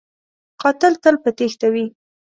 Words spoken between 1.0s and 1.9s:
تل په تیښته وي